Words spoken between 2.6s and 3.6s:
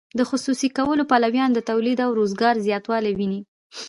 زیاتوالی ویني.